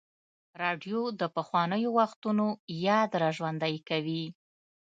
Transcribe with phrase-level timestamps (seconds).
[0.61, 2.45] راډیو د پخوانیو وختونو
[2.87, 4.25] یاد راژوندی کوي.